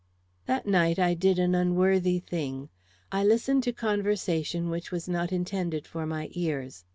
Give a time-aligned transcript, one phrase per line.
[0.47, 2.69] That night I did an unworthy thing;
[3.11, 6.85] I listened to conversation which was not intended for my ears.